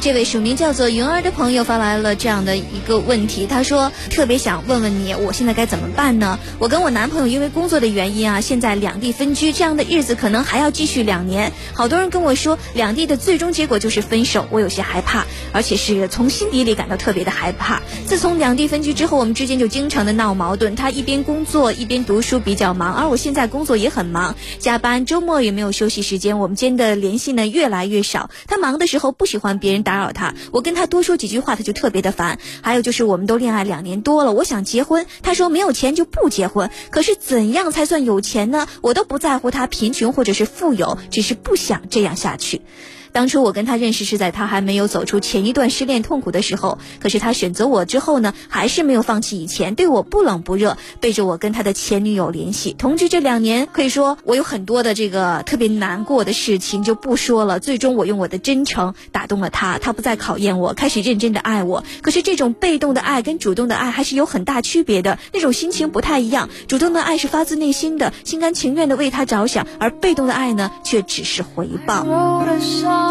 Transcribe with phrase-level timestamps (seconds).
[0.00, 6.38] 这位署名叫做云儿的朋友发来了这样的一个问题，他说特别想问问你，我现在该怎么办呢？
[6.58, 11.52] 我跟我男朋友因为工作的原因啊，现在两地分居，这样的日子可能还要继续两年。
[11.74, 17.82] 好多人跟我说，两地的最终结果就是分手，我有些害怕，而且是从心底里感到特别的害怕。
[18.06, 28.30] 自从两地分居之后，我们之间就经常的闹矛盾，他一边工作一边读书比较忙，而我现在工作也很忙，加班，周末也没有休息时间，我们间的联系呢越来越少。
[28.46, 30.34] 他忙的时候不喜欢别人人打扰他。
[30.52, 32.38] 我跟他多说几句话，他就特别的烦。
[32.62, 36.70] 还有就是，我们都恋爱两年多了，我想结婚，他说没有钱就不结婚。
[36.90, 38.66] 可是怎样才算有钱呢？
[38.80, 42.62] 我都不在乎他贫穷或者是富有，只是不想这样下去。
[43.14, 52.74] 当初我跟他认识是在他还没有走出前一段失恋痛苦的时候，可是他选择我之后呢，还是没有放弃以前，对我不冷不热，背着我跟他的前女友联系。
[52.76, 57.60] 同居这两年，可以说我有很多的这个特别难过的事情就不说了。
[57.60, 61.84] 最终我用我的真诚打动了他，他不再考验我，开始认真的爱我。
[62.02, 66.48] 可是这种被动的爱跟主动的爱还是有很大区别的，那种心情不太一样。
[66.66, 72.04] 主动的爱是发自内心的，心甘情愿的为他着想，而被动的爱呢，却只是回报。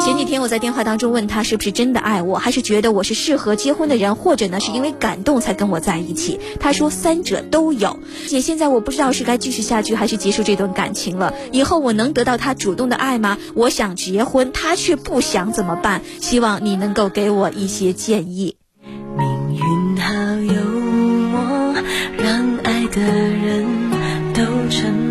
[0.00, 6.40] 前几天我在电话当中问他是不是真的爱我，还是觉得我是适合结婚的人，或者呢是因为感动才跟我在一起。
[6.58, 7.98] 他说三者都有。
[8.26, 11.34] 姐，现在我不知道是该继续下去还是结束这段感情了。
[11.52, 13.38] 以后我能得到他主动的爱吗？
[13.54, 16.02] 我想结婚，他却不想，怎么办？
[16.20, 18.56] 希望你能够给我一些建议。
[19.16, 20.12] 命运好
[20.52, 20.62] 幽
[21.30, 21.74] 默，
[22.18, 23.66] 让爱的人
[24.34, 25.01] 都沉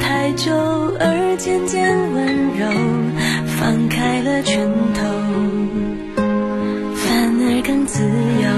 [0.00, 0.52] 太久
[0.98, 2.26] 而渐渐温
[2.58, 2.66] 柔，
[3.46, 5.02] 放开了拳头，
[6.94, 8.02] 反而更自
[8.42, 8.48] 由，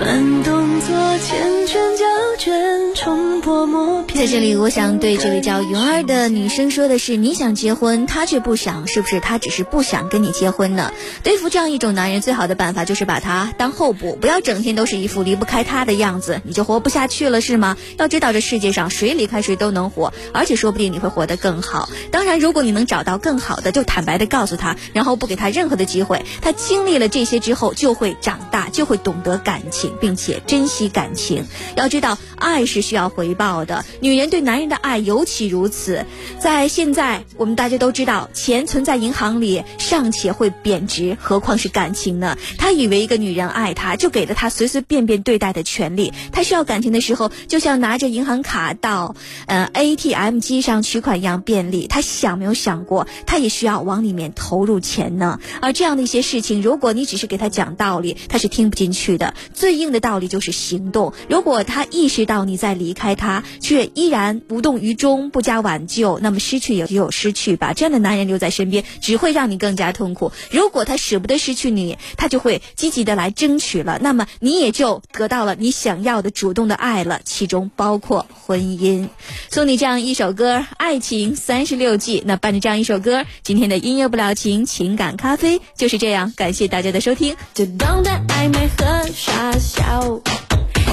[0.00, 1.34] 慢动作缱
[1.66, 2.04] 绻胶
[2.38, 3.93] 卷，重播默。
[4.14, 10.92] 在这里，我想对这位叫云儿的女生说的是：你想结婚，他却不想，是不是他只是不想跟你结婚呢？
[11.24, 17.76] 对付这样一种男人，最好的办法就是把他当候补，不要整天都是一副离不开他的样子，你就活不下去了，是吗？
[17.98, 21.88] 要知道这世界上谁离开谁都能活，而且说不定你会活得更好。
[22.12, 26.24] 当然，如果你能找到更好的，就坦白的告诉他，然后不给他任何的机会。
[26.40, 31.44] 他经历了这些之后，就会长大，就会懂得感情，并且珍惜感情。
[31.74, 33.84] 要知道，爱是需要回报的。
[34.04, 34.14] 女。
[34.14, 36.06] 人对男人的爱尤其如此，
[36.38, 42.36] 在现在我们大家都知道，钱存在银行里尚且会贬值，何况是感情呢？
[42.56, 46.12] 他以为一个女人爱他，就给了他随随便便对待的权利。
[46.30, 49.16] 他需要感情的时候，就像拿着银行卡到
[49.46, 51.88] 呃 ATM 机上取款一样便利。
[51.88, 55.40] 他想没有想过，他也需要往里面投入钱呢？
[55.60, 59.34] 而这样的一些事情，如果你只是给他讲道理，他是听不进去的。
[59.52, 61.12] 最硬的道理就是行动。
[61.28, 67.72] 如果他意识到你在离开他，却依然无动于衷，不加挽救，那么失去也就有失去吧。
[67.72, 70.32] 这样的男人留在身边，只会让你更加痛苦。
[70.50, 79.08] 如果他舍不得失去你，他就会积极的来争取了，那么你也就得到了你想要的主动的爱了，其中包括婚姻。
[79.50, 86.32] 送你这样一首歌《爱情三十六计》，那伴着这样一首歌，今天的音乐不了情情感咖啡就是这样。
[86.36, 87.36] 感谢大家的收听。
[87.54, 90.20] 就懂得暧昧和傻笑。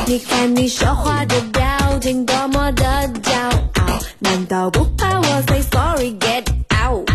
[0.07, 1.63] 你看你说话的表
[2.01, 2.83] 多么的
[3.21, 3.31] 骄
[3.75, 6.43] 傲，难道不怕我 say sorry get
[6.83, 7.07] out？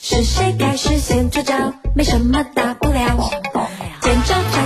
[0.00, 1.72] 是谁开始先出招？
[1.94, 3.30] 没什么大不了，
[4.00, 4.65] 见招拆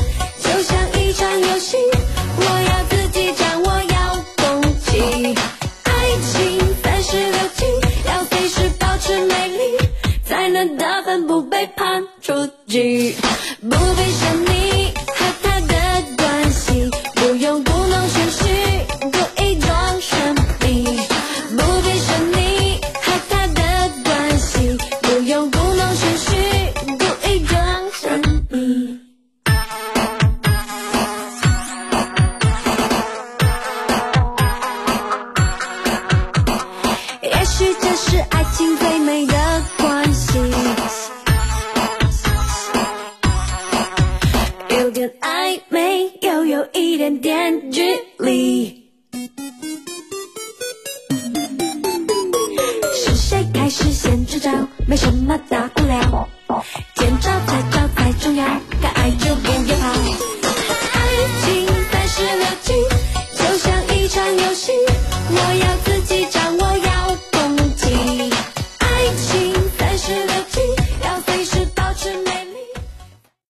[45.09, 47.81] 暧昧又有一点点距
[48.17, 48.80] 离。